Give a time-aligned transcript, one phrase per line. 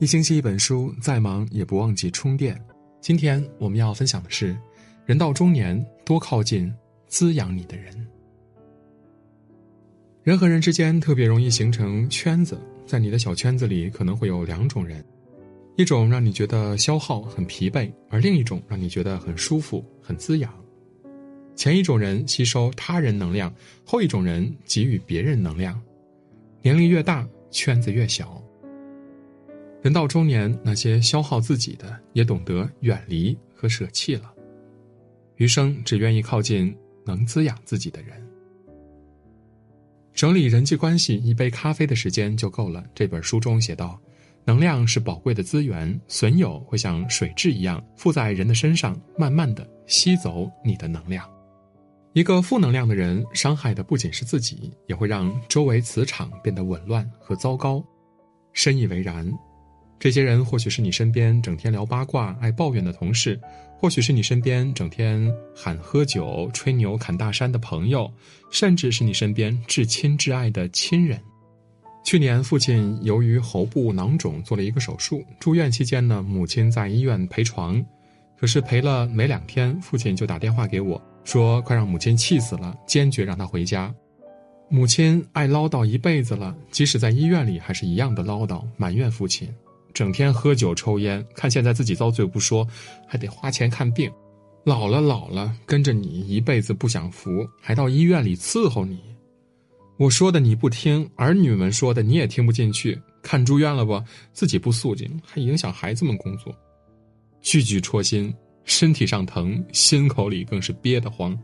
[0.00, 2.56] 一星期一本书，再忙也不忘记充电。
[3.00, 4.56] 今天我们要分享的是：
[5.04, 6.72] 人到中年，多靠近
[7.08, 8.06] 滋养你的人。
[10.22, 15.04] 人和人之间特别容易形成圈子，在你的小圈子里可能会有两种人，
[15.76, 20.54] 一种让你觉得消耗很疲惫，而另一种让你觉得很舒服很滋养。
[21.56, 23.52] 前一种人吸收他人能量，
[23.84, 25.80] 后一种人给予别人能量。
[26.62, 28.40] 年龄越大，圈子越小。
[29.80, 34.32] 人到中年，那些消耗自己的，也懂得远离和舍弃了，
[35.36, 38.20] 余生只愿意靠近能滋养自己的人。
[40.12, 42.84] 整理人际关系，一杯咖啡的时间就够了。
[42.92, 44.00] 这本书中写道
[44.44, 51.24] ：“能量是宝贵的资源，损友会像水蛭一样附在人的身上，慢慢的吸走你的能量。
[52.14, 57.80] 一个负能量的人，伤害的不仅是自己，也会让周围磁场变得紊乱和糟糕。
[58.52, 59.32] 深以为然。”
[59.98, 63.40] 这些人或许是你身边整天聊八卦、爱抱怨的同事，
[63.76, 68.08] 或许是你身边整天喊喝酒、吹牛、侃大山的朋友，
[68.50, 71.20] 甚至是你身边至亲至爱的亲人。
[72.04, 77.84] 去年，父亲由于喉部囊肿做了一个手术，住院期间呢，母亲在医院陪床，
[78.38, 83.92] 可是陪了没两天，父亲就打电话给我说：“快让母亲气死了，坚决让她回家。”
[84.70, 89.48] 母亲爱唠叨一辈子了，即使在医院里还是一样的唠叨，埋怨父亲。
[89.98, 92.64] 整天喝酒抽烟，看现在自己遭罪不说，
[93.04, 94.08] 还得花钱看病，
[94.64, 99.00] 老了老了，跟着你一辈子不享福，还到医院里伺候你。
[99.98, 104.00] 我说的你不听，儿女们说的你也听不进去，看住院了不？
[104.32, 106.54] 自己不肃静，还影响孩子们工作，
[107.42, 111.36] 句句戳心，身体上疼，心口里更是憋得慌，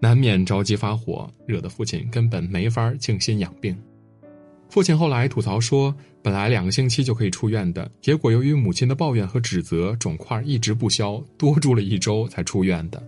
[0.00, 3.78] 难免着急发火，惹得父亲根本没法静心养病。
[4.70, 13.02] 父亲后来吐槽说，本来两个星期就可以出院的，结果由于母亲的抱怨和指责，肿块一直不消，多住了一周才出院的。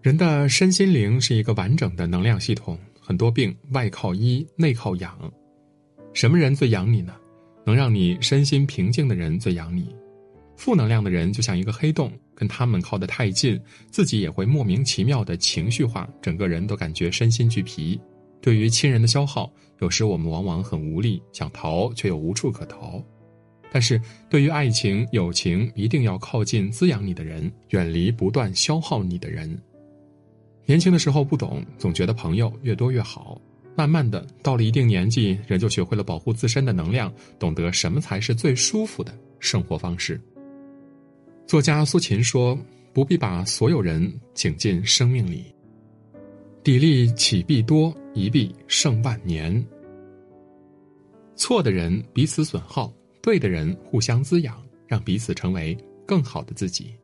[0.00, 5.30] 人的身心灵是一个完整的能量系统，很多病外靠医，内靠养。
[6.14, 7.14] 什么人最养你呢？
[7.66, 9.94] 能让你身心平静的人最养你。
[10.56, 13.60] 负能量的人就像一个黑洞，跟他们靠得太近，
[13.90, 18.00] 自己也会莫名其妙的情绪化，整个人都感觉身心俱疲。
[18.40, 23.02] 对于亲人的消耗，有时我们往往很无力，想逃却又无处可逃。
[23.72, 29.56] 但是对于爱情、友情，一定要靠近滋养你的人，远离不断消耗你的人。
[30.66, 33.40] 年轻的时候不懂，总觉得朋友越多越好。
[33.76, 40.20] 慢慢的，到了一定年纪，人就学会了保护自身的能量，懂得什么才是最舒服的生活方式。
[41.46, 42.58] 作家苏秦说
[42.92, 45.44] ：“不必把所有人请进生命里。”
[46.62, 49.64] 砥砺起必多，一必胜万年。
[51.34, 55.74] 错的人彼此损耗，对的人互相滋养，让彼此成为
[56.06, 56.94] 更好的自己。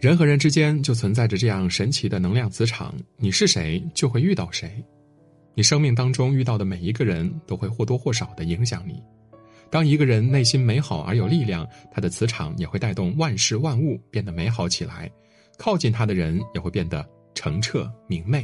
[0.00, 4.84] 人和人之间就存在着这样神奇的能量磁场，你是谁就会遇到谁。
[5.54, 9.00] 你生命当中遇到的每一个人都会或多或少的影响你。
[9.70, 15.08] 当一个人内心美好而有力量，他的磁场也会带动万事万物变得美好起来，
[15.56, 17.08] 靠近他的人也会变得。
[17.42, 18.40] 澄澈明媚。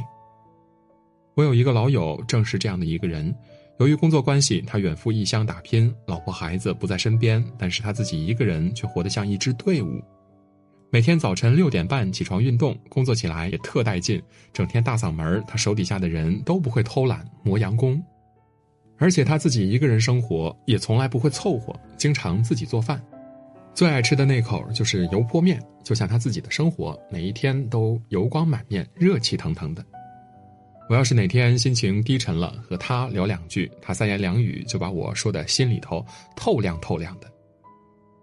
[1.33, 3.33] 我有一个老友，正是这样的一个人。
[3.79, 10.03] 由于工作关系，他远赴异乡打拼，老婆孩子不在身边，但是他自己一个人却活得像一支队伍。
[10.91, 14.21] 每天早晨六点半起床运动，工作起来也特带劲，
[14.51, 18.03] 整天大嗓门他手底下的人都不会偷懒磨洋工，
[18.97, 23.01] 而且他自己一个人生活也从来不会凑合，经常自己做饭。
[23.79, 29.81] 最爱吃的那口就是油泼面，就像他自己的生活，每一天都油光满面、热气腾腾的。
[30.89, 37.31] 我要是哪天心情低沉了，和他聊两句，他三言两语就把我说的心里头透亮透亮的。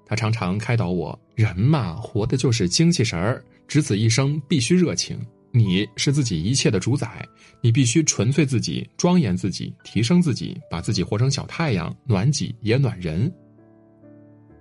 [0.04, 5.18] 他常常开导我：人嘛，活的就是精气神儿，只此一生必须热情。
[5.52, 7.26] 你是自己一切的主宰，
[7.62, 13.32] 你必须纯粹自己、庄严自己、提升自己，把自己活成小太阳，暖己也暖人。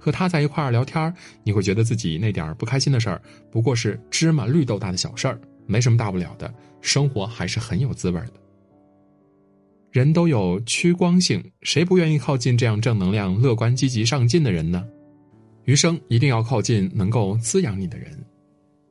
[0.05, 1.11] 和他在一块儿聊天
[1.41, 3.19] 你会觉得自己那点儿不开心的事儿，
[3.49, 8.33] 不过是芝麻绿豆大的小事儿，没什么大不了的，生活还是很有滋味的。
[9.91, 14.87] 人都有趋光性，谁不愿意靠近这样正能量、乐观、积极、上进的人呢？
[15.63, 18.15] 余生一定要靠近能够滋养你的人。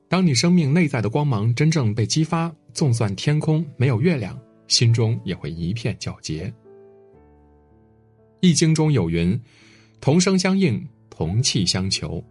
[0.08, 4.37] 当你生命内在的光芒真正被激发，纵算天空没有月亮，
[4.67, 6.52] 心中也会一片皎洁。
[8.40, 9.40] 易经中有云
[10.02, 10.84] ：“同声相应。”
[11.16, 12.22] 同气相求，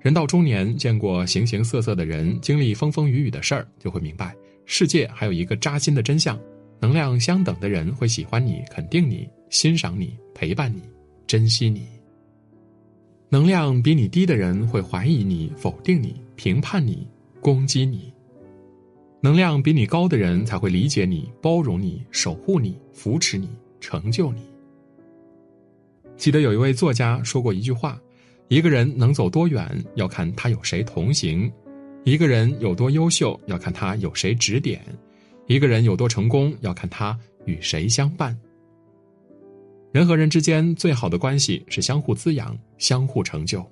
[0.00, 6.38] 人到中年，见过形形色色的人，经历风风雨雨的事儿，就会明白，世界还有一个扎心的真相：
[6.80, 10.80] 能量相等的人会喜欢你、肯定你、欣赏你、陪伴你、
[11.26, 11.86] 珍惜你。
[13.28, 17.06] 能量比你低的人会怀疑你、否定你、评判你、
[17.40, 18.12] 攻击你；
[19.20, 23.48] 能量比你高的人才会理解你、包容你、守护你、扶持你、
[23.80, 24.42] 成就你。
[26.16, 28.00] 记得有一位作家说过一句话
[28.48, 31.50] ：“一个人能走多远，要看他有谁同行；
[32.04, 34.80] 一个人有多优秀，要看他有谁指点；
[35.46, 38.36] 一个人有多成功，要看他与谁相伴。”
[39.92, 43.64] 人和人之间最好的关系是相互滋养、相互成就。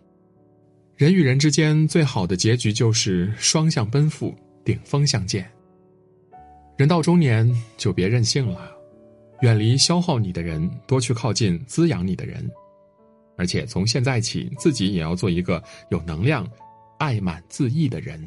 [0.97, 5.50] 人与人之间最好的结局就是双向奔赴、顶峰相见。
[6.76, 8.74] 人到中年就别任性了，
[9.44, 12.50] 远离消耗你的人，多去靠近滋养你的人。
[13.37, 16.49] 而且从现在起，自己也要做一个有能量、
[16.99, 18.26] 爱满自溢的人。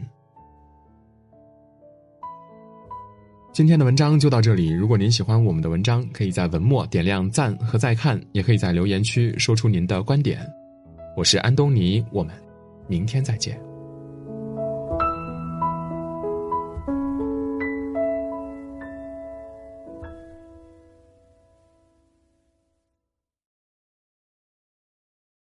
[3.52, 4.70] 今天的文章就到这里。
[4.70, 10.48] 如果您喜欢我们的文章，可以在文末点亮赞和再看，也可以在留言区说出您的观点。
[11.16, 12.32] 我是安东尼，我们
[12.88, 13.60] 明天再见。